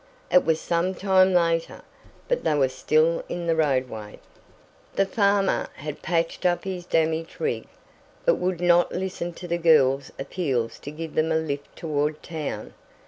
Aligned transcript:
It 0.31 0.43
was 0.43 0.59
some 0.59 0.95
time 0.95 1.31
later, 1.31 1.83
but 2.27 2.43
they 2.43 2.55
were 2.55 2.69
still 2.69 3.23
in 3.29 3.45
the 3.45 3.55
roadway. 3.55 4.17
The 4.95 5.05
farmer 5.05 5.67
had 5.75 6.01
patched 6.01 6.43
up 6.43 6.63
his 6.63 6.87
damaged 6.87 7.39
rig, 7.39 7.67
but 8.25 8.37
would 8.39 8.61
not 8.61 8.91
listen 8.93 9.31
to 9.33 9.47
the 9.47 9.59
girls' 9.59 10.11
appeals 10.17 10.79
to 10.79 10.89
give 10.91 11.13
them 11.13 11.31
a 11.31 11.35
lift 11.37 11.75
toward 11.75 12.23
town. 12.23 12.73